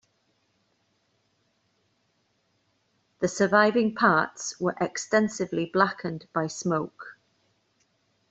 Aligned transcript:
The 3.19 3.27
surviving 3.27 3.93
parts 3.93 4.59
were 4.59 4.75
extensively 4.81 5.67
blackened 5.71 6.27
by 6.33 6.47
smoke. 6.47 7.19